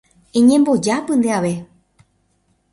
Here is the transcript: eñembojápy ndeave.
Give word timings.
eñembojápy 0.37 1.13
ndeave. 1.19 1.53